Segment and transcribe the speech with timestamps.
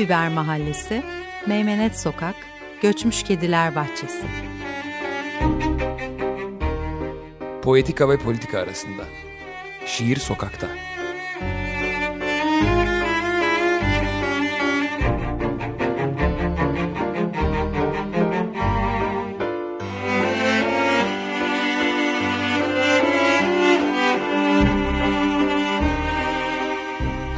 [0.00, 1.02] Biber Mahallesi,
[1.46, 2.34] Meymenet Sokak,
[2.82, 4.26] Göçmüş Kediler Bahçesi.
[7.62, 9.02] Poetika ve politika arasında.
[9.86, 10.66] Şiir sokakta.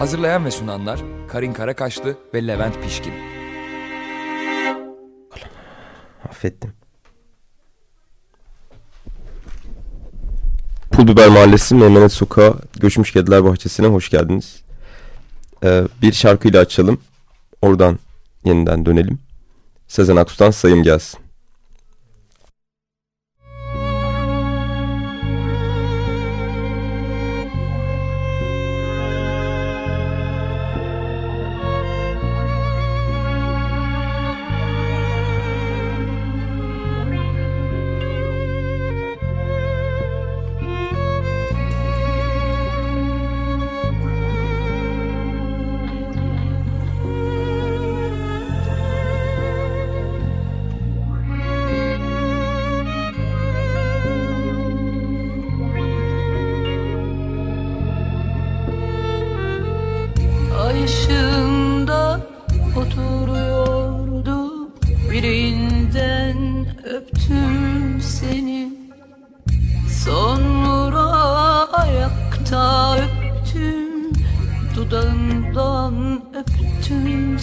[0.02, 3.12] Hazırlayan ve sunanlar Karin Karakaşlı ve Levent Pişkin.
[6.28, 6.73] Affettim.
[10.91, 14.62] Pulbiber Mahallesi Meymenet Sokağı Göçmüş Kediler Bahçesi'ne hoş geldiniz.
[15.65, 17.00] Ee, bir şarkıyla açalım.
[17.62, 17.98] Oradan
[18.45, 19.19] yeniden dönelim.
[19.89, 21.20] Sezen Aksu'dan sayım gelsin.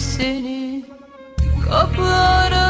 [0.00, 0.84] Seni.
[1.68, 2.69] Kapı aralığında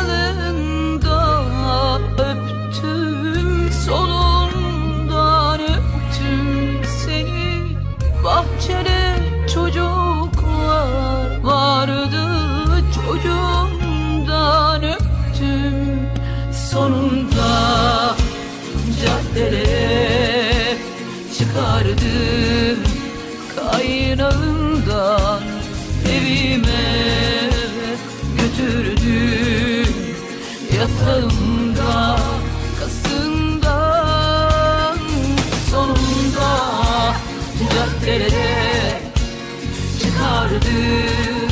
[40.50, 41.50] çıkardım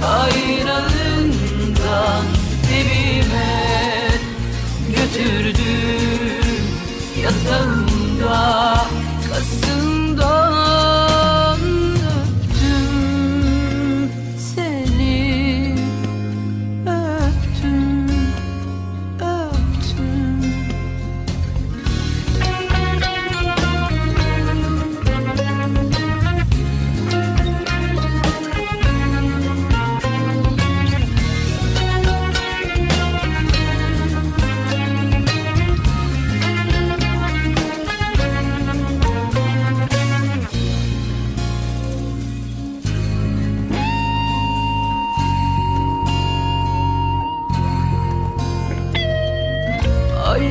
[0.00, 0.83] Kaynağından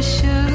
[0.02, 0.53] should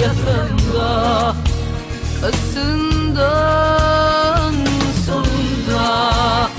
[0.00, 1.34] Yatağımda
[2.20, 2.94] kasından
[5.06, 6.50] sonunda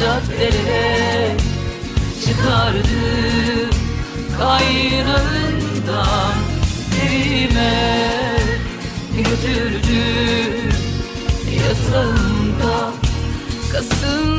[0.00, 1.36] caddelere
[2.24, 3.70] çıkardım
[4.38, 6.34] Kaynağından
[7.06, 7.76] evime
[9.16, 10.72] götürdüm
[11.56, 12.92] Yatağımda
[13.72, 14.37] kasından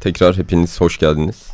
[0.00, 1.46] Tekrar hepiniz hoş geldiniz.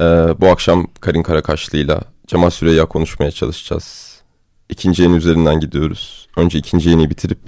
[0.00, 0.04] Ee,
[0.40, 4.20] bu akşam Karin Karakaşlı'yla Cemal Süreyya konuşmaya çalışacağız.
[4.68, 6.28] İkinci yeni üzerinden gidiyoruz.
[6.36, 7.38] Önce ikinci yeni bitirip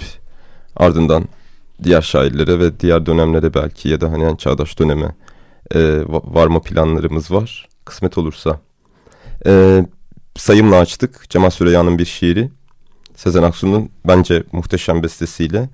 [0.77, 1.25] ardından
[1.83, 5.15] diğer şairlere ve diğer dönemlere belki ya da hani yani çağdaş döneme
[5.75, 7.69] e, varma planlarımız var.
[7.85, 8.61] Kısmet olursa.
[9.47, 9.83] E,
[10.37, 11.31] sayımla açtık.
[11.31, 12.51] Cemal Süreyya'nın bir şiiri.
[13.17, 15.69] Sezen Aksu'nun bence muhteşem bestesiyle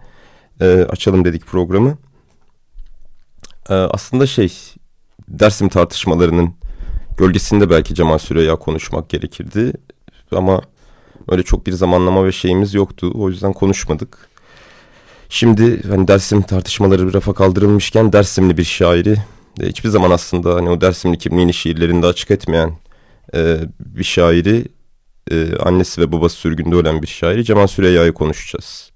[0.61, 1.99] e, açalım dedik programı.
[3.69, 4.53] E, aslında şey
[5.29, 6.55] Dersim tartışmalarının
[7.19, 9.73] gölgesinde belki Cemal Süreyya konuşmak gerekirdi.
[10.33, 10.61] Ama
[11.29, 13.13] öyle çok bir zamanlama ve şeyimiz yoktu.
[13.15, 14.29] O yüzden konuşmadık.
[15.29, 19.17] Şimdi hani Dersim tartışmaları bir rafa kaldırılmışken Dersimli bir şairi
[19.61, 22.73] e, hiçbir zaman aslında hani o Dersimli kimliğini şiirlerinde açık etmeyen
[23.35, 24.65] e, bir şairi
[25.31, 28.91] e, annesi ve babası sürgünde ölen bir şairi Cemal Süreyya'yı konuşacağız.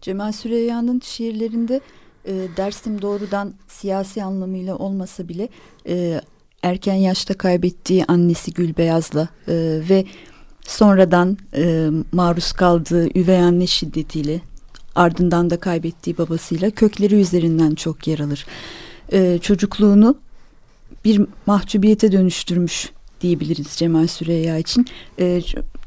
[0.00, 1.80] Cemal Süreyya'nın şiirlerinde
[2.24, 5.48] e, Dersim doğrudan siyasi anlamıyla olmasa bile
[5.88, 6.20] e,
[6.62, 9.54] erken yaşta kaybettiği annesi Gülbeyaz'la e,
[9.88, 10.04] ve
[10.62, 14.40] sonradan e, maruz kaldığı üvey anne şiddetiyle
[14.94, 18.46] ardından da kaybettiği babasıyla kökleri üzerinden çok yer alır.
[19.12, 20.18] E, çocukluğunu
[21.04, 22.90] bir mahcubiyete dönüştürmüş
[23.20, 24.86] diyebiliriz Cemal Süreyya için.
[25.18, 25.42] E,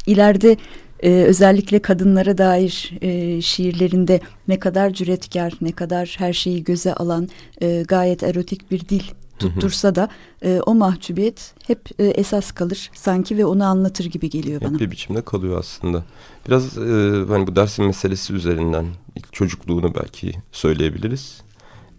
[0.05, 0.57] ileride
[1.03, 7.29] e, özellikle kadınlara dair e, şiirlerinde ne kadar cüretkar, ne kadar her şeyi göze alan
[7.61, 9.03] e, gayet erotik bir dil
[9.39, 10.09] tuttursa da
[10.43, 14.73] e, o mahcubiyet hep e, esas kalır sanki ve onu anlatır gibi geliyor bana.
[14.73, 16.03] Hep bir biçimde kalıyor aslında.
[16.47, 16.81] Biraz e,
[17.27, 18.85] hani bu dersin meselesi üzerinden
[19.15, 21.41] ilk çocukluğunu belki söyleyebiliriz.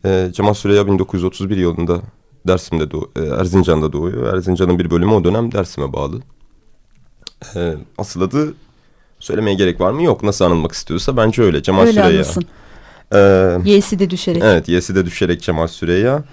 [0.05, 2.01] E, Cemal Süreyya 1931 yılında
[2.47, 4.35] Dersim'de doğ e, Erzincan'da doğuyor.
[4.35, 6.21] Erzincan'ın bir bölümü o dönem Dersim'e bağlı.
[7.57, 8.55] E, asıl adı
[9.25, 10.03] söylemeye gerek var mı?
[10.03, 10.23] Yok.
[10.23, 11.63] Nasıl anılmak istiyorsa bence öyle.
[11.63, 12.15] Cemal öyle Süreyya.
[12.15, 12.45] anılsın.
[13.15, 14.43] E, Y'si de düşerek.
[14.45, 16.25] Evet Y'si de düşerek Cemal Süreyya.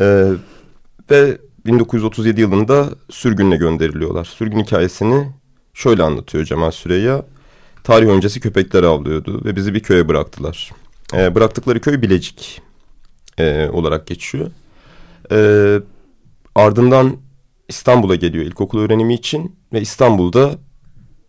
[0.00, 0.28] Ee,
[1.10, 4.24] ve 1937 yılında sürgünle gönderiliyorlar.
[4.24, 5.28] Sürgün hikayesini
[5.74, 7.22] şöyle anlatıyor Cemal Süreyya.
[7.84, 10.70] Tarih öncesi köpekleri avlıyordu ve bizi bir köye bıraktılar.
[11.14, 12.62] Ee, bıraktıkları köy Bilecik
[13.38, 14.50] e, olarak geçiyor.
[15.32, 15.80] Ee,
[16.54, 17.16] ardından
[17.68, 20.50] İstanbul'a geliyor ilkokul öğrenimi için ve İstanbul'da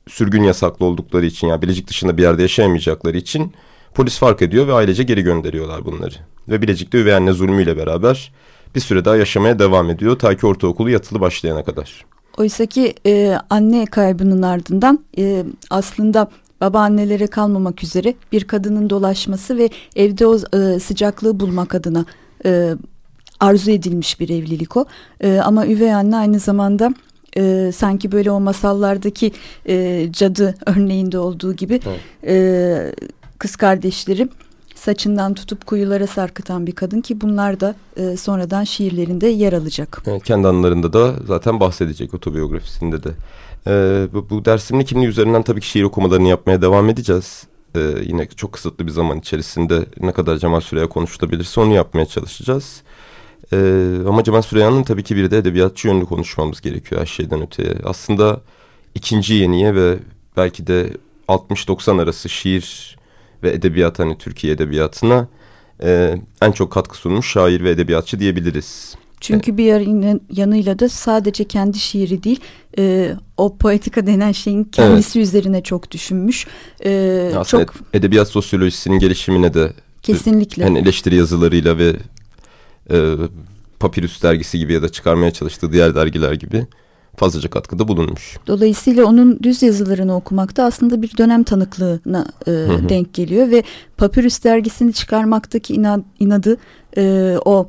[0.07, 3.53] sürgün yasaklı oldukları için yani Bilecik dışında bir yerde yaşayamayacakları için
[3.93, 6.15] polis fark ediyor ve ailece geri gönderiyorlar bunları.
[6.49, 8.31] Ve Bilecik'te üvey anne zulmüyle beraber
[8.75, 12.05] bir süre daha yaşamaya devam ediyor ta ki ortaokulu yatılı başlayana kadar.
[12.37, 16.29] Oysa ki e, anne kaybının ardından e, aslında
[16.61, 22.05] babaannelere kalmamak üzere bir kadının dolaşması ve evde o e, sıcaklığı bulmak adına
[22.45, 22.75] e,
[23.39, 24.85] arzu edilmiş bir evlilik o.
[25.21, 26.93] E, ama üvey anne aynı zamanda
[27.37, 29.31] e, sanki böyle o masallardaki
[29.67, 31.79] e, cadı örneğinde olduğu gibi
[32.27, 32.93] e,
[33.39, 34.29] kız kardeşleri
[34.75, 40.03] saçından tutup kuyulara sarkıtan bir kadın ki bunlar da e, sonradan şiirlerinde yer alacak.
[40.07, 43.09] Evet, kendi anılarında da zaten bahsedecek otobiyografisinde de.
[43.67, 47.47] Ee, bu, bu dersimli kimliği üzerinden tabii ki şiir okumalarını yapmaya devam edeceğiz.
[47.75, 52.83] Ee, yine çok kısıtlı bir zaman içerisinde ne kadar Cemal Süreya konuşulabilirse onu yapmaya çalışacağız.
[53.53, 57.75] Ee, ama Cemal Süreyya'nın tabii ki bir de edebiyatçı yönlü konuşmamız gerekiyor her şeyden öteye.
[57.83, 58.41] Aslında
[58.95, 59.97] ikinci yeniye ve
[60.37, 60.89] belki de
[61.27, 62.97] 60-90 arası şiir
[63.43, 65.27] ve edebiyat hani Türkiye edebiyatına
[65.83, 68.95] e, en çok katkı sunmuş şair ve edebiyatçı diyebiliriz.
[69.19, 69.65] Çünkü bir
[70.37, 72.39] yanıyla da sadece kendi şiiri değil
[72.77, 75.27] e, o poetika denen şeyin kendisi evet.
[75.27, 76.47] üzerine çok düşünmüş.
[76.85, 81.95] E, Aslında çok edebiyat sosyolojisinin gelişimine de kesinlikle hani eleştiri yazılarıyla ve
[82.91, 83.15] e,
[83.79, 86.67] Papyrus dergisi gibi ya da çıkarmaya çalıştığı diğer dergiler gibi
[87.15, 88.37] fazlaca katkıda bulunmuş.
[88.47, 92.89] Dolayısıyla onun düz yazılarını okumakta aslında bir dönem tanıklığına e, hı hı.
[92.89, 93.63] denk geliyor ve
[93.97, 96.57] Papyrus dergisini çıkarmaktaki inad, inadı
[96.97, 97.67] e, o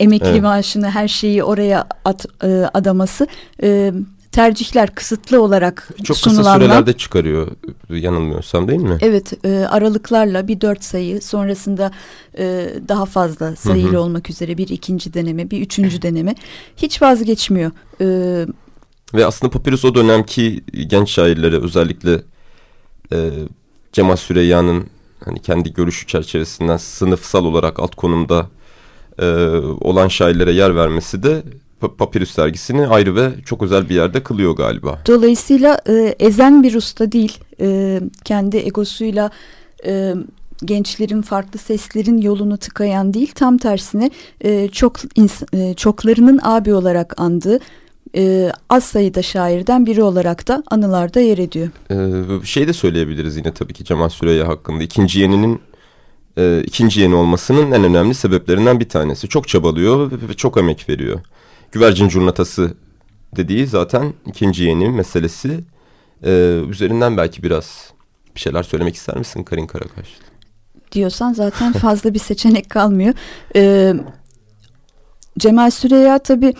[0.00, 0.42] emekli evet.
[0.42, 3.26] maaşını her şeyi oraya at, e, adaması
[3.62, 3.92] e,
[4.36, 6.44] tercihler kısıtlı olarak Çok sunulanlar.
[6.44, 7.48] kısa sürelerde çıkarıyor
[7.90, 8.98] yanılmıyorsam değil mi?
[9.00, 11.90] Evet e, aralıklarla bir dört sayı sonrasında
[12.38, 14.00] e, daha fazla sayılı hı hı.
[14.00, 16.34] olmak üzere bir ikinci deneme bir üçüncü deneme
[16.76, 17.70] hiç vazgeçmiyor.
[18.00, 18.06] E,
[19.14, 22.22] ve aslında Papyrus o dönemki genç şairlere özellikle
[23.12, 23.30] e,
[23.92, 24.86] Cemal Süreyya'nın
[25.24, 28.46] hani kendi görüşü çerçevesinden sınıfsal olarak alt konumda
[29.18, 29.26] e,
[29.80, 31.42] olan şairlere yer vermesi de
[31.80, 34.98] Papyrus dergisini ayrı ve çok özel bir yerde kılıyor galiba.
[35.06, 39.30] Dolayısıyla e, ezen bir usta değil, e, kendi egosuyla
[39.86, 40.14] e,
[40.64, 44.96] gençlerin farklı seslerin yolunu tıkayan değil, tam tersine e, çok
[45.52, 47.58] e, çoklarının abi olarak andığı
[48.16, 51.68] e, az sayıda şairden biri olarak da anılarda yer ediyor.
[51.90, 54.82] Ee, şey de söyleyebiliriz yine tabii ki Cemal Süreyya hakkında.
[54.82, 55.60] İkinci yeninin
[56.38, 59.28] e, ikinci yeni olmasının en önemli sebeplerinden bir tanesi.
[59.28, 61.20] Çok çabalıyor ve çok emek veriyor.
[61.76, 62.74] Güvercin curnatası
[63.36, 65.64] dediği zaten ikinci yeni meselesi.
[66.24, 67.92] E, üzerinden belki biraz
[68.34, 70.08] bir şeyler söylemek ister misin Karin Karakaş?
[70.92, 73.14] diyorsan zaten fazla bir seçenek kalmıyor.
[73.56, 73.94] Ee,
[75.38, 76.54] Cemal Süreya tabii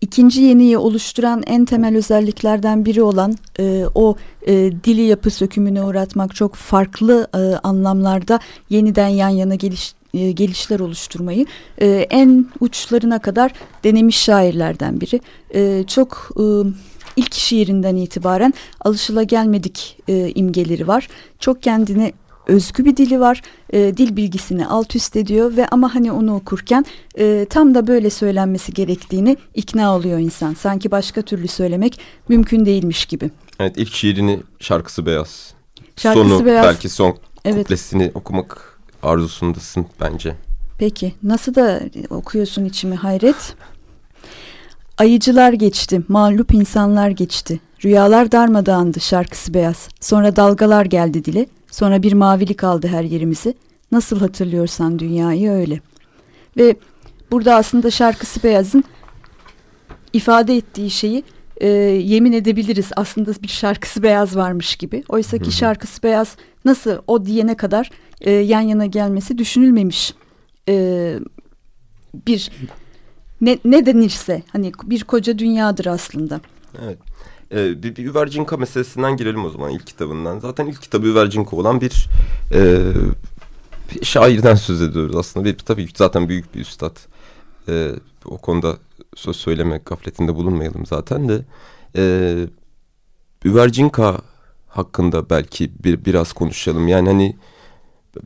[0.00, 4.52] ikinci yeniyi oluşturan en temel özelliklerden biri olan e, o e,
[4.84, 11.46] dili yapı sökümüne uğratmak çok farklı e, anlamlarda yeniden yan yana geliş, e, gelişler oluşturmayı
[11.80, 13.52] e, en uçlarına kadar
[13.84, 15.20] denemiş şairlerden biri.
[15.54, 16.44] E, çok e,
[17.16, 21.08] ilk şiirinden itibaren alışılagelmedik e, imgeleri var.
[21.38, 22.12] Çok kendine
[22.46, 23.42] özgü bir dili var.
[23.72, 26.84] E, dil bilgisini alt üst ediyor ve ama hani onu okurken
[27.18, 30.54] e, tam da böyle söylenmesi gerektiğini ikna oluyor insan.
[30.54, 33.30] Sanki başka türlü söylemek mümkün değilmiş gibi.
[33.60, 35.54] Evet ilk şiirini şarkısı beyaz.
[35.96, 36.64] Şarkısı Sonu beyaz.
[36.66, 37.56] belki son Evet.
[37.58, 38.73] kuplesini okumak
[39.04, 40.34] arzusundasın bence.
[40.78, 41.80] Peki nasıl da
[42.10, 43.54] okuyorsun içimi hayret?
[44.98, 47.60] Ayıcılar geçti, mağlup insanlar geçti.
[47.84, 49.88] Rüyalar darmadağındı şarkısı beyaz.
[50.00, 51.46] Sonra dalgalar geldi dile.
[51.70, 53.54] Sonra bir mavilik aldı her yerimizi.
[53.92, 55.80] Nasıl hatırlıyorsan dünyayı öyle.
[56.56, 56.76] Ve
[57.30, 58.84] burada aslında şarkısı beyazın
[60.12, 61.24] ifade ettiği şeyi
[61.56, 62.90] e, yemin edebiliriz.
[62.96, 65.04] Aslında bir şarkısı beyaz varmış gibi.
[65.08, 67.90] Oysa ki şarkısı beyaz nasıl o diyene kadar
[68.24, 70.14] e, yan yana gelmesi düşünülmemiş.
[70.68, 71.18] E,
[72.26, 72.50] bir
[73.40, 76.40] ne, ne denirse hani bir koca dünyadır aslında.
[76.84, 76.98] Evet.
[77.52, 80.38] Ee, bir, bir Üvercinka meselesinden girelim o zaman ilk kitabından.
[80.38, 82.08] Zaten ilk kitabı Üvercinka olan bir,
[82.54, 82.80] e,
[83.94, 85.44] bir şairden söz ediyoruz aslında.
[85.44, 86.96] Bir, tabii zaten büyük bir üstad.
[87.68, 87.90] Ee,
[88.24, 88.76] o konuda
[89.16, 91.44] söz söyleme gafletinde bulunmayalım zaten de.
[91.96, 92.46] Ee,
[93.44, 94.20] Üvercinka
[94.68, 96.88] hakkında belki bir biraz konuşalım.
[96.88, 97.36] Yani hani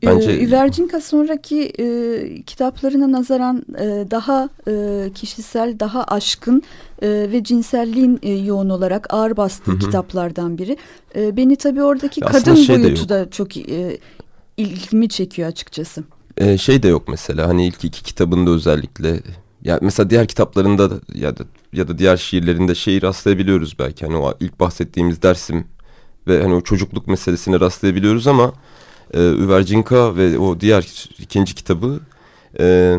[0.06, 0.30] bence...
[0.32, 6.62] Ee, Üvercinka sonraki e, kitaplarına nazaran e, daha e, kişisel, daha aşkın
[7.02, 9.78] e, ve cinselliğin e, yoğun olarak ağır bastığı Hı hı.
[9.78, 10.76] kitaplardan biri.
[11.16, 13.98] E, beni tabii oradaki aslında kadın şey boyutu da çok e,
[14.56, 16.04] ilgimi çekiyor açıkçası.
[16.38, 19.20] Ee, şey de yok mesela hani ilk iki kitabında özellikle
[19.64, 21.42] ya mesela diğer kitaplarında da- ya da
[21.72, 25.64] ya da diğer şiirlerinde şeyi rastlayabiliyoruz belki hani o ilk bahsettiğimiz Dersim
[26.26, 28.52] ve hani o çocukluk meselesini rastlayabiliyoruz ama
[29.14, 32.00] e, Üvercinka ve o diğer ikinci kitabı
[32.60, 32.96] e,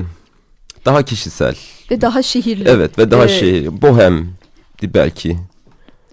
[0.85, 1.55] daha kişisel.
[1.91, 2.69] Ve daha şehirli.
[2.69, 4.27] Evet ve daha Ee, şey bohem
[4.83, 5.37] belki.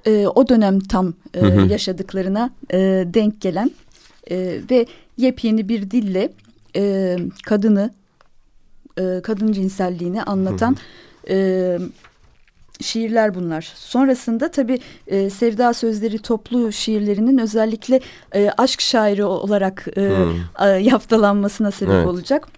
[0.07, 1.67] e, o dönem tam e, Hı hı.
[1.73, 2.79] yaşadıklarına e,
[3.15, 3.71] denk gelen
[4.31, 4.87] e, ve
[5.17, 6.33] yepyeni bir dille
[6.77, 7.95] e, kadını
[8.99, 10.77] e, kadın cinselliğini anlatan
[11.31, 11.79] e,
[12.83, 13.73] şiirler bunlar.
[13.77, 18.01] Sonrasında tabii e, Sevda Sözleri toplu şiirlerinin özellikle
[18.35, 20.35] e, aşk şairi olarak e, Hmm.
[20.55, 22.07] a- yaftalanmasına sebep Evet.
[22.07, 22.49] olacak.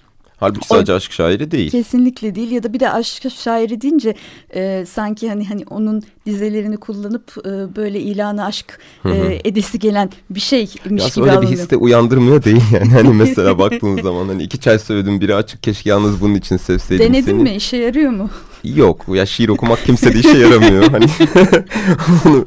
[0.41, 1.71] Halbuki o- sadece aşk şairi değil.
[1.71, 4.15] Kesinlikle değil ya da bir de aşk şairi deyince
[4.55, 9.15] e, sanki hani hani onun dizelerini kullanıp e, böyle ilanı aşk Hı hı.
[9.15, 11.53] e, edesi gelen bir şeymiş Ya gibi öyle bir alınıyor.
[11.53, 12.89] his de uyandırmıyor değil yani.
[12.89, 17.07] Hani mesela baktığın zaman hani iki çay söyledim biri açık keşke yalnız bunun için sevseydim
[17.07, 17.43] Denedin seni.
[17.43, 17.55] mi?
[17.55, 18.31] İşe yarıyor mu?
[18.65, 20.83] Yok ya şiir okumak kimse de işe yaramıyor.
[20.91, 21.07] Hani
[22.27, 22.47] onu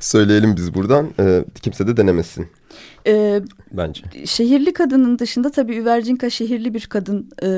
[0.00, 1.10] söyleyelim biz buradan.
[1.20, 2.46] Ee, kimse de denemesin
[3.06, 3.40] E,
[3.72, 4.02] bence.
[4.26, 7.48] şehirli kadının dışında tabii Üvercinka şehirli bir kadın e,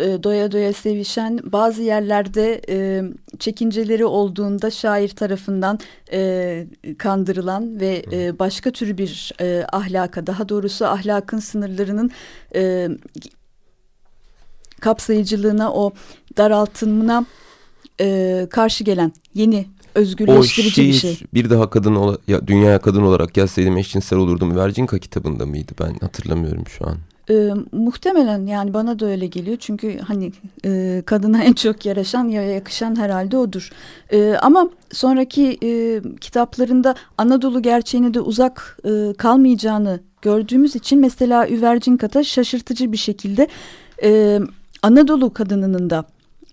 [0.00, 3.02] e, doya doya sevişen bazı yerlerde e,
[3.38, 5.78] çekinceleri olduğunda şair tarafından
[6.12, 6.66] e,
[6.98, 12.10] kandırılan ve e, başka tür bir e, ahlaka daha doğrusu ahlakın sınırlarının
[12.54, 12.88] e,
[14.80, 15.92] kapsayıcılığına o
[16.36, 17.26] daraltımına
[18.00, 21.20] e, karşı gelen yeni özgürleştirici şiir bir şey.
[21.34, 24.56] bir daha kadın ola, ya, dünyaya kadın olarak gelseydim eşcinsel olurdum.
[24.56, 26.96] Vercinka kitabında mıydı ben hatırlamıyorum şu an.
[27.30, 30.32] E, muhtemelen yani bana da öyle geliyor çünkü hani
[30.64, 33.70] e, kadına en çok yaraşan ya yakışan herhalde odur.
[34.12, 42.24] E, ama sonraki e, kitaplarında Anadolu gerçeğine de uzak e, kalmayacağını gördüğümüz için mesela Üvercinka'da
[42.24, 43.48] şaşırtıcı bir şekilde
[44.02, 44.40] e,
[44.82, 46.04] Anadolu kadınının da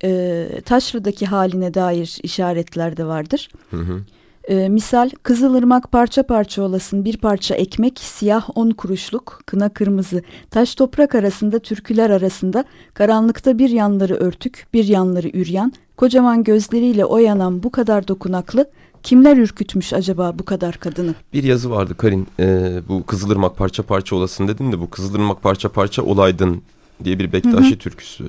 [0.04, 3.50] e, taşradaki haline dair işaretler de vardır.
[3.72, 4.02] Hı hı.
[4.50, 10.76] Ee, misal Kızılırmak parça parça olasın bir parça ekmek siyah on kuruşluk kına kırmızı taş
[10.76, 17.72] toprak arasında türküler arasında karanlıkta bir yanları örtük bir yanları üryan kocaman gözleriyle oyanan bu
[17.72, 18.70] kadar dokunaklı
[19.04, 21.16] kimler ürkütmüş acaba bu kadar kadını?
[21.34, 22.28] Bir yazı vardı Karin.
[22.40, 26.62] Ee, bu Kızılırmak parça parça olasın dedin de bu Kızılırmak parça parça olaydın
[27.04, 28.24] diye bir Bektaşi türküsü.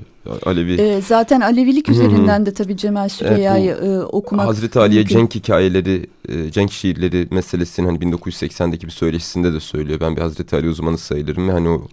[0.45, 0.81] Alevi.
[0.81, 1.95] Ee, zaten Alevilik Hı hı.
[1.95, 5.05] üzerinden de tabii Cemal Süreyya'yı e, okumak Hazreti Ali'ye.
[5.05, 9.99] Cenk hikayeleri, e, Cenk şiirleri meselesini hani 1980'deki bir söyleşisinde de söylüyor.
[9.99, 11.87] Ben bir Hazreti Ali uzmanı sayılırım ve hani o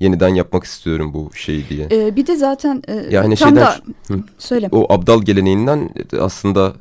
[0.00, 1.88] yeniden yapmak istiyorum bu şeyi diye.
[1.92, 3.76] E, bir de zaten e, Yani tam şeyden- da
[4.08, 4.20] Hı.
[4.38, 4.68] söyle.
[4.72, 6.72] O abdal geleneğinden aslında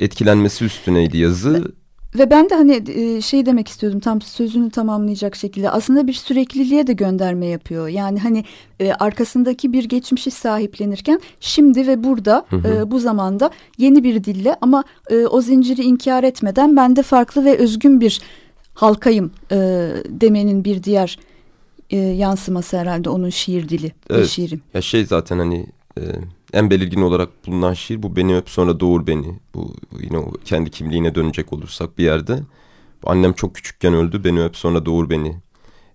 [0.00, 1.72] etkilenmesi üstüneydi yazı.
[2.18, 6.86] Ve ben de hani e, şey demek istiyordum tam sözünü tamamlayacak şekilde aslında bir sürekliliğe
[6.86, 7.88] de gönderme yapıyor.
[7.88, 8.44] Yani hani
[8.80, 12.68] e, arkasındaki bir geçmişi sahiplenirken şimdi ve burada Hı hı.
[12.68, 17.44] e, bu zamanda yeni bir dille ama e, o zinciri inkar etmeden ben de farklı
[17.44, 18.20] ve özgün bir
[18.74, 19.56] halkayım e,
[20.08, 21.18] demenin bir diğer
[21.90, 24.28] e, yansıması herhalde onun şiir dili ve Evet.
[24.28, 24.60] şiirim.
[24.74, 25.66] Ya şey zaten hani
[25.98, 26.02] e,
[26.52, 29.34] en belirgin olarak bulunan şiir bu beni öp sonra doğur beni.
[29.54, 32.38] Bu yine o kendi kimliğine dönecek olursak bir yerde.
[33.04, 35.36] Annem çok küçükken öldü beni öp sonra doğur beni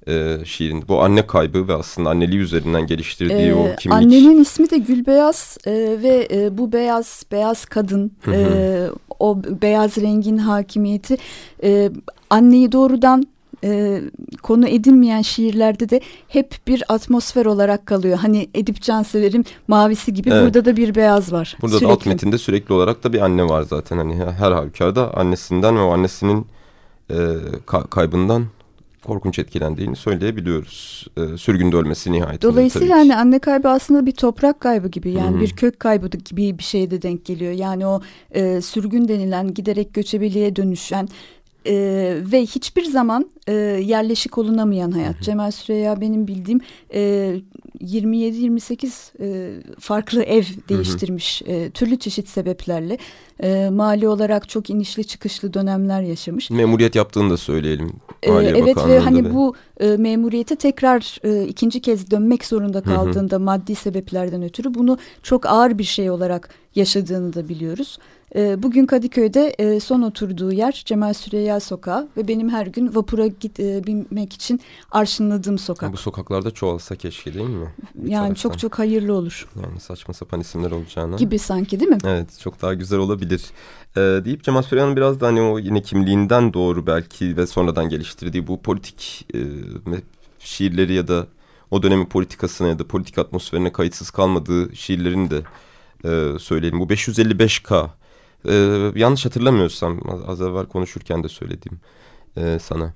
[0.08, 0.88] e, şiirinde.
[0.88, 3.98] Bu anne kaybı ve aslında anneliği üzerinden geliştirdiği Ee, o kimlik.
[3.98, 5.72] Annenin ismi de Gülbeyaz e,
[6.04, 8.88] ve e, bu beyaz beyaz kadın e,
[9.20, 11.18] o beyaz rengin hakimiyeti
[11.64, 11.92] e,
[12.30, 13.24] anneyi doğrudan
[13.65, 14.01] e,
[14.43, 18.17] konu edinmeyen şiirlerde de hep bir atmosfer olarak kalıyor.
[18.17, 20.43] Hani Edip Cansever'in Mavisi gibi Evet.
[20.43, 21.57] burada da bir beyaz var.
[21.62, 21.93] Burada da Sürekli.
[21.93, 23.97] alt metinde sürekli olarak da bir anne var zaten.
[23.97, 26.45] Hani her halükarda annesinden ve o annesinin
[27.10, 27.13] e,
[27.67, 28.45] ka- kaybından
[29.04, 31.08] korkunç etkilendiğini söyleyebiliyoruz.
[31.17, 32.51] E, sürgünde ölmesi nihayetinde.
[32.54, 35.41] Dolayısıyla hani anne kaybı aslında bir toprak kaybı gibi yani Hı hı.
[35.41, 37.51] bir kök kaybı da- gibi bir şeye de denk geliyor.
[37.51, 38.01] Yani o
[38.32, 41.08] e, sürgün denilen giderek göçebeliğe dönüşen
[41.65, 41.73] e,
[42.32, 45.21] ve hiçbir zaman e, yerleşik olunamayan hayat.
[45.21, 46.62] Cemal Süreyya benim bildiğim
[46.93, 47.36] e,
[47.82, 52.97] 27-28 e, farklı ev değiştirmiş e, türlü çeşit sebeplerle
[53.43, 56.49] e, mali olarak çok inişli çıkışlı dönemler yaşamış.
[56.49, 57.91] Memuriyet yaptığını da söyleyelim.
[58.28, 62.84] Maliye evet ve hani ve- bu e, memuriyete tekrar e, ikinci kez dönmek zorunda hı.
[62.84, 67.97] kaldığında maddi sebeplerden ötürü bunu çok ağır bir şey olarak yaşadığını da biliyoruz.
[68.36, 73.28] E, bugün Kadıköy'de e, son oturduğu yer Cemal Süreyya Sokağı ve benim her gün vapura
[73.28, 75.93] git, e, binmek için arşınladığım sokak.
[75.93, 77.74] Bu sokaklarda çoğalsa keşke değil mi?
[77.95, 78.34] Bir yani taraftan.
[78.34, 81.15] çok çok hayırlı olur Yani saçma sapan isimler olacağına.
[81.15, 81.98] gibi sanki değil mi?
[82.06, 83.45] Evet çok daha güzel olabilir.
[83.98, 88.48] Ee, deyip Cemal Süreyya'nın biraz da hani o yine kimliğinden doğru belki ve sonradan geliştirdiği
[88.48, 89.39] bu politik e,
[90.39, 91.28] şiirleri ya da
[91.71, 95.41] o dönemin politikasına ya da politik atmosferine kayıtsız kalmadığı şiirlerini de
[96.06, 96.80] e, söyleyelim.
[96.80, 97.89] Bu 555K
[98.47, 101.79] e, yanlış hatırlamıyorsam az- evvel konuşurken de söylediğim
[102.38, 102.93] e, sana.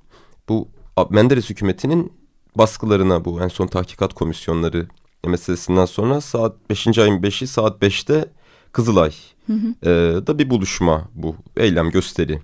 [0.48, 0.68] Bu
[1.10, 2.12] Menderes hükümetinin
[2.56, 4.86] baskılarına bu en son tahkikat komisyonları
[5.26, 6.98] meselesinden sonra saat 5.
[6.98, 8.24] ayın 5'i saat 5'te
[8.72, 9.12] Kızılay
[9.46, 9.90] Hı hı.
[9.90, 12.38] e, da bir buluşma bu eylem gösteri.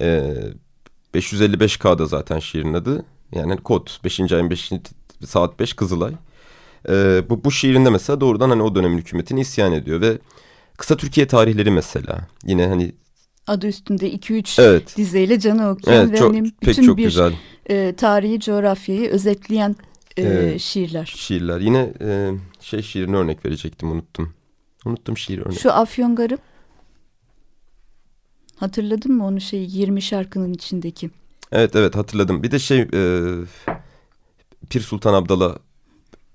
[0.00, 0.34] E,
[1.14, 3.04] 555K'da zaten şiirin adı.
[3.32, 4.32] Yani kod 5.
[4.32, 4.72] ayın 5.
[5.26, 6.12] saat 5 Kızılay.
[6.88, 10.18] E, bu, bu şiirinde mesela doğrudan hani o dönemin hükümetini isyan ediyor ve
[10.78, 12.92] kısa Türkiye tarihleri mesela yine hani
[13.46, 17.32] Adı üstünde 2-3 evet dizeyle canı okuyan evet ve çok hani bütün çok bir güzel
[17.70, 19.76] e, tarihi coğrafyayı özetleyen
[20.16, 20.60] e, Evet.
[20.60, 21.12] şiirler.
[21.16, 21.60] şiirler.
[21.60, 24.34] Yine e, şey şiirine örnek verecektim unuttum.
[24.86, 25.60] Unuttum şiir örnek.
[25.60, 26.38] Şu Afyongarı
[28.56, 31.10] hatırladın mı onu şey 20 şarkının içindeki?
[31.52, 32.42] Evet evet hatırladım.
[32.42, 33.30] Bir de şey e,
[34.70, 35.58] Pir Sultan Abdal'a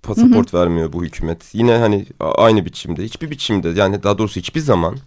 [0.03, 1.49] pasaport vermiyor bu hükümet.
[1.53, 4.97] Yine hani aynı biçimde hiçbir biçimde yani daha doğrusu hiçbir zaman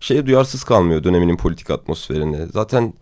[0.00, 2.46] şeye duyarsız kalmıyor döneminin politik atmosferine.
[2.46, 2.94] Zaten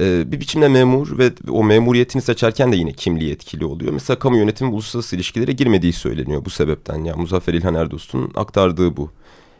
[0.00, 3.92] e, bir biçimde memur ve o memuriyetini seçerken de yine kimliği etkili oluyor.
[3.92, 7.04] Mesela kamu yönetimi uluslararası ilişkilere girmediği söyleniyor bu sebepten.
[7.04, 9.10] Ya Muzaffer İlhan Erdoğan'ın aktardığı bu.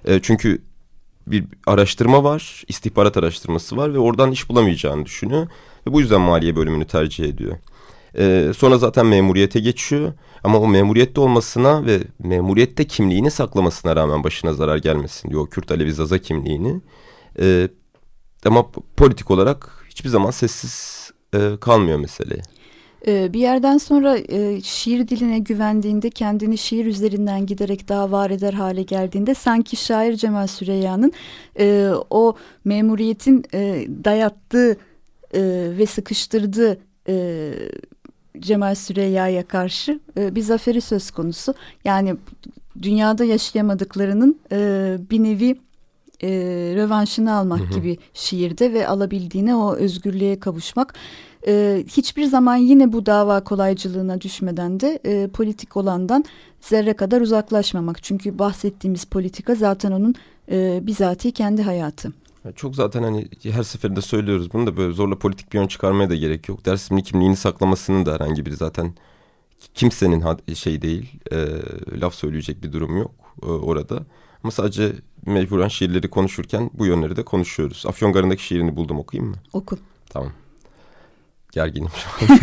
[0.04, 0.62] E, çünkü
[1.26, 5.48] bir araştırma var, istihbarat araştırması var ve oradan iş bulamayacağını düşünüyor.
[5.86, 7.56] Ve bu yüzden maliye bölümünü tercih ediyor.
[8.18, 10.12] Ee, sonra zaten memuriyete geçiyor.
[10.44, 15.42] Ama o memuriyette olmasına ve memuriyette kimliğini saklamasına rağmen başına zarar gelmesin diyor.
[15.42, 16.80] O Kürt Alevi Zaza kimliğini.
[17.40, 17.68] Ee,
[18.44, 22.42] ama politik olarak hiçbir zaman sessiz e, kalmıyor meseleye.
[23.06, 28.52] E, bir yerden sonra e, şiir diline güvendiğinde kendini şiir üzerinden giderek daha var eder
[28.52, 31.12] hale geldiğinde sanki şair Cemal Süreyya'nın
[31.58, 34.76] e, o memuriyetin e, dayattığı
[35.34, 35.40] e,
[35.78, 37.52] ve sıkıştırdığı e,
[38.40, 41.54] Cemal Süreyya'ya karşı e, bir zaferi söz konusu.
[41.84, 42.16] Yani
[42.82, 45.56] dünyada yaşayamadıklarının e, bir nevi
[46.22, 46.28] e,
[46.76, 47.74] rövanşını almak Hı hı.
[47.74, 50.94] gibi şiirde ve alabildiğine o özgürlüğe kavuşmak.
[51.46, 56.24] E, hiçbir zaman yine bu dava kolaycılığına düşmeden de e, politik olandan
[56.60, 58.02] zerre kadar uzaklaşmamak.
[58.02, 60.14] Çünkü bahsettiğimiz politika zaten onun
[60.50, 62.12] e, bizatihi kendi hayatı.
[62.54, 66.14] Çok zaten hani her seferinde söylüyoruz bunu da böyle zorla politik bir yön çıkarmaya da
[66.14, 66.66] gerek yok.
[66.66, 68.94] Dersimli kimliğini saklamasının da herhangi bir zaten
[69.74, 71.36] kimsenin şey değil e,
[72.00, 73.10] laf söyleyecek bir durum yok
[73.42, 74.06] e, orada.
[74.42, 74.92] Ama sadece
[75.26, 77.84] mecburen şiirleri konuşurken bu yönleri de konuşuyoruz.
[77.86, 79.36] Afyongarı'ndaki şiirini buldum okuyayım mı?
[79.52, 79.78] Oku.
[80.10, 80.32] Tamam.
[81.56, 82.38] Gerginim şu an.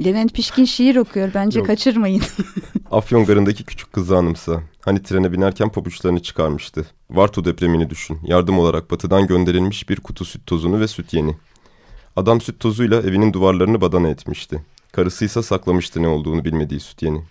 [0.04, 1.30] Levent Pişkin şiir okuyor.
[1.34, 1.66] Bence Yok.
[1.66, 2.22] kaçırmayın.
[2.90, 4.62] Afyon garındaki küçük kızı anımsa.
[4.80, 6.86] Hani trene binerken pabuçlarını çıkarmıştı.
[7.10, 8.18] Varto depremini düşün.
[8.24, 11.36] Yardım olarak batıdan gönderilmiş bir kutu süt tozunu ve süt yeni.
[12.16, 14.62] Adam süt tozuyla evinin duvarlarını badana etmişti.
[14.92, 17.22] Karısıysa saklamıştı ne olduğunu bilmediği süt yeni.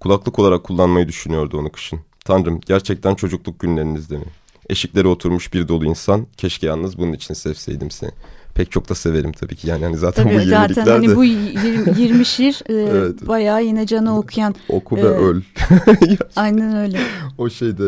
[0.00, 2.00] Kulaklık olarak kullanmayı düşünüyordu onu kışın.
[2.24, 4.26] Tanrım gerçekten çocukluk günlerinizde mi?
[4.70, 6.26] Eşiklere oturmuş bir dolu insan.
[6.36, 8.10] Keşke yalnız bunun için sevseydim seni.
[8.58, 9.68] Pek çok da severim tabii ki.
[9.68, 13.28] Yani hani zaten bu Tabii zaten yeniliklerde hani bu 20, 20 şiir e, Evet.
[13.28, 14.54] bayağı yine canı okuyan.
[14.68, 15.42] oku ve e, öl.
[16.36, 16.98] Aynen öyle.
[17.38, 17.84] O şeyde.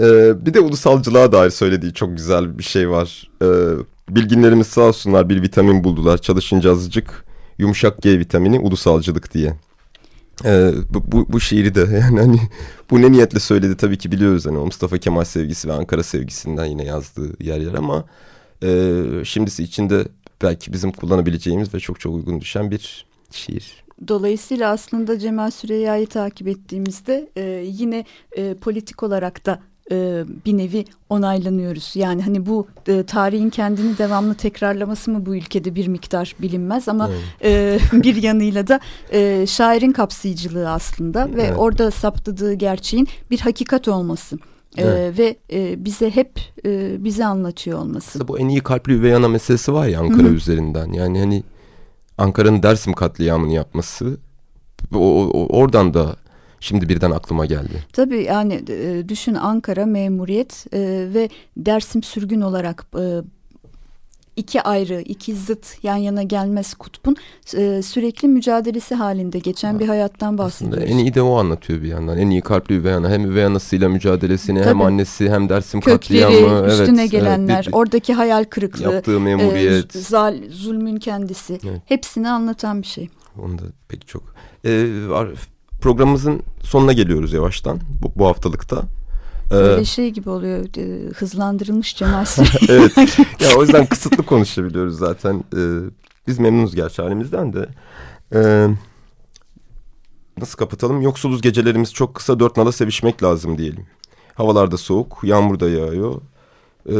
[0.00, 3.30] Ee, bir de ulusalcılığa dair söylediği çok güzel bir şey var.
[3.42, 3.46] Ee,
[4.08, 6.18] bilginlerimiz sağ olsunlar bir vitamin buldular.
[6.18, 7.24] Çalışınca azıcık
[7.58, 9.54] yumuşak G vitamini ulusalcılık diye.
[10.44, 12.40] Ee, bu, bu, bu şiiri de yani hani
[12.90, 16.64] bu ne niyetle söyledi tabii ki biliyoruz hani o Mustafa Kemal sevgisi ve Ankara sevgisinden
[16.64, 18.04] yine yazdığı yer yer ama
[18.62, 20.04] e, şimdisi içinde
[20.42, 23.84] belki bizim kullanabileceğimiz ve çok çok uygun düşen bir şiir.
[24.08, 28.04] Dolayısıyla aslında Cemal Süreyya'yı takip ettiğimizde e, yine
[28.36, 29.60] e, politik olarak da
[29.92, 31.92] e, bir nevi onaylanıyoruz.
[31.94, 37.10] Yani hani bu e, tarihin kendini devamlı tekrarlaması mı bu ülkede bir miktar bilinmez ama
[37.44, 38.80] e, bir yanıyla da
[39.12, 41.58] e, şairin kapsayıcılığı aslında ve Evet.
[41.58, 44.38] orada saptadığı gerçeğin bir hakikat olması.
[44.76, 45.18] E, Evet.
[45.18, 46.30] ve e, bize hep
[46.66, 48.08] e, bize anlatıyor olması.
[48.08, 50.34] Aslında bu en iyi kalpli üvey ana meselesi var ya Ankara Hı hı.
[50.34, 50.92] üzerinden.
[50.92, 51.42] Yani hani
[52.18, 54.18] Ankara'nın Dersim katliamını yapması
[54.94, 56.16] o, o- oradan da
[56.60, 57.84] şimdi birden aklıma geldi.
[57.92, 60.78] Tabii yani e, düşün Ankara memuriyet e,
[61.14, 63.04] ve Dersim sürgün olarak e,
[64.36, 67.16] iki ayrı, iki zıt yan yana gelmez kutbun
[67.56, 70.90] e, sürekli mücadelesi halinde geçen bir hayattan Aslında bahsediyoruz.
[70.90, 72.18] en iyi de o anlatıyor bir yandan.
[72.18, 73.10] En iyi kalpli üvey ana.
[73.10, 74.84] Hem üvey anasıyla mücadelesini hem Tabii.
[74.84, 76.66] annesi hem Dersim Kökleri, katliamı.
[76.66, 79.92] üstüne evet, gelenler, evet, bir- oradaki hayal kırıklığı, yaptığı e, memuriyet.
[79.96, 81.80] zal- zulmün kendisi Evet.
[81.84, 83.08] hepsini anlatan bir şey.
[83.42, 84.22] Onu da pek çok.
[84.66, 84.86] Ee,
[85.80, 88.82] programımızın sonuna geliyoruz yavaştan bu, bu haftalıkta.
[89.50, 92.50] Ee, Böyle şey gibi oluyor e, hızlandırılmış Süreya.
[92.68, 92.92] evet.
[93.40, 95.44] Ya o yüzden kısıtlı konuşabiliyoruz zaten.
[95.56, 95.78] Ee,
[96.26, 97.68] biz memnunuz gerçi halimizden de.
[98.34, 98.68] Ee,
[100.38, 101.02] nasıl kapatalım?
[101.02, 103.86] Yoksuluz gecelerimiz çok kısa dört nala sevişmek lazım diyelim.
[104.34, 106.20] Havalarda soğuk, yağmur da yağıyor.
[106.88, 106.92] Ee,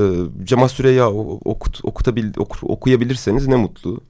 [0.45, 4.01] Cemal Süreyya o- okut, okutabil, oku- okuyabilirseniz ne mutlu.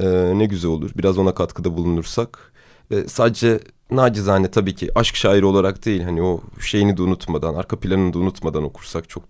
[0.00, 0.90] Ee, ne güzel olur.
[0.96, 2.52] Biraz ona katkıda bulunursak.
[2.90, 6.02] Ee, sadece nacizane tabii ki aşk şairi olarak değil.
[6.02, 9.22] Hani o şeyini de unutmadan, arka planını da unutmadan okursak çok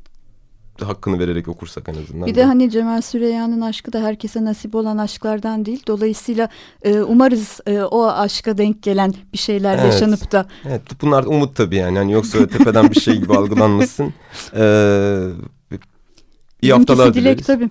[0.84, 2.26] hakkını vererek okursak en azından.
[2.26, 5.82] Bir de hani Cemal Süreyya'nın aşkı da herkese nasip olan aşklardan değil.
[5.86, 6.48] Dolayısıyla
[6.82, 9.84] e, umarız e, o aşka denk gelen bir şeyler Evet.
[9.92, 11.98] yaşanıp da Evet bunlar umut tabii yani.
[11.98, 14.14] Hani yoksa tepeden bir şey gibi algılanmasın.
[14.56, 15.18] Ee,
[16.62, 17.46] iyi haftalar dilek dileriz.
[17.46, 17.70] tabii.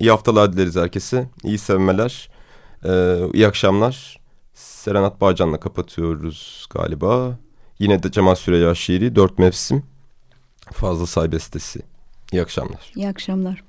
[0.00, 1.28] İyi haftalar dileriz herkese.
[1.44, 2.30] İyi sevmeler.
[2.84, 4.17] Ee, iyi akşamlar.
[4.88, 7.38] Serenat Bağcan'la kapatıyoruz galiba.
[7.78, 9.82] Yine de Cemal Süreyya şiiri Dört Mevsim.
[10.72, 11.80] Fazla Say bestesi.
[12.32, 12.92] İyi akşamlar.
[12.96, 13.64] İyi akşamlar.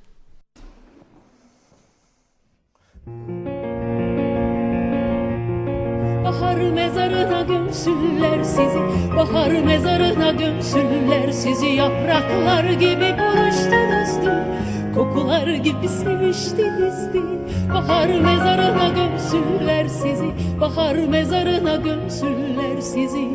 [6.24, 8.80] Bahar mezarına gömsünler sizi
[9.16, 14.60] Bahar mezarına gömsünler sizi Yapraklar gibi buluştunuz dün
[14.95, 17.39] Kokular gibi seviştiniz dün
[17.73, 20.32] Bahar mezarına gömsünler sizi.
[20.62, 23.28] Bahar mezarına gömsünler sizi.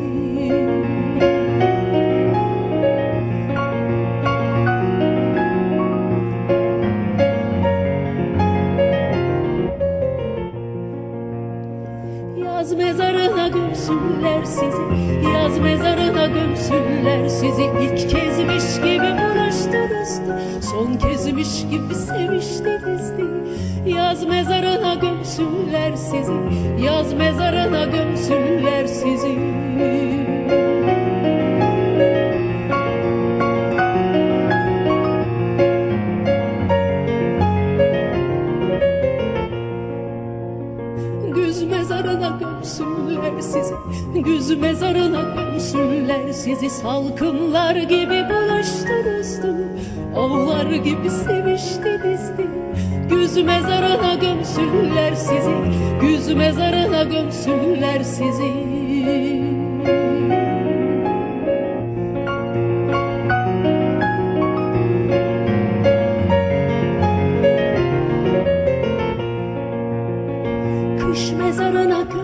[12.45, 14.81] Yaz mezarına gömsünler sizi.
[15.33, 17.63] Yaz mezarına gömsünler sizi.
[17.63, 19.24] İlk kezmiş gibi
[19.79, 23.25] buluştunuzdu Son kezmiş gibi seviştinizdi
[23.85, 26.33] Yaz mezarına gömsünler sizi.
[26.85, 29.35] Yaz mezarına gömsünler sizi
[44.65, 49.67] mezarına gömsünler sizi Salkımlar gibi buluştunuz dün
[50.15, 52.51] Avlar gibi seviştiniz dün
[53.09, 55.55] Güz mezarına gömsünler sizi
[56.01, 59.44] Güz mezarına gömsünler sizi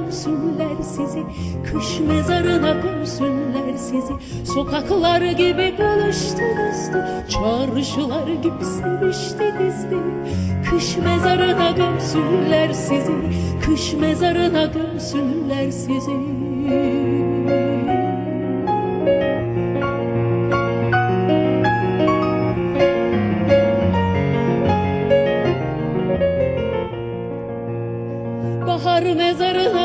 [0.01, 1.23] gömsünler sizi
[1.71, 4.13] Kış mezarına gömsünler sizi.
[4.53, 6.97] Sokaklar gibi buluştunuzdu
[7.29, 9.97] Çarşılar gibi seviştinizdi
[10.69, 13.13] Kış mezarına gömsünler sizi
[13.65, 16.11] Kış mezarına gömsünler sizi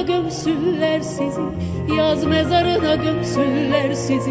[0.06, 1.40] gömsünler sizi
[1.98, 4.30] Yaz mezarına gömsünler sizi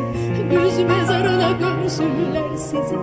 [0.52, 2.96] Güz mezarına gömsünler sizi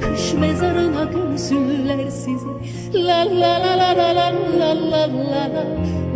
[0.00, 2.46] Kış mezarına gömsünler sizi
[2.94, 5.64] La la la la la la la la la la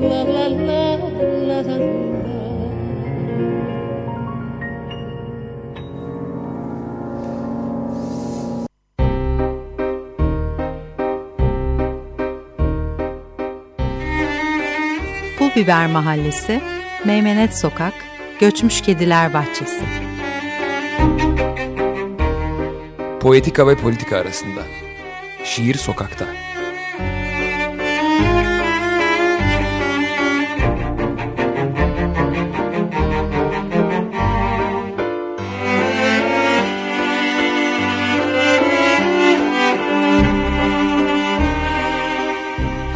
[0.03, 2.14] La la la la
[15.57, 16.61] Biber Mahallesi,
[17.05, 17.95] Meymenet Sokak,
[18.41, 19.85] Göçmüş Kediler Bahçesi.
[23.21, 24.61] Poetika ve politika arasında.
[25.45, 26.27] Şiir sokakta.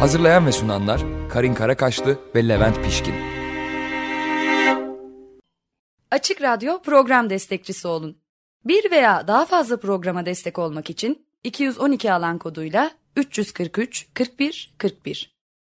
[0.09, 3.13] Hazırlayan ve sunanlar Karin Karakaşlı ve Levent Pişkin.
[6.11, 8.17] Açık Radyo program destekçisi olun.
[8.65, 15.38] Bir veya daha fazla programa destek olmak için 212 alan koduyla 343 41 41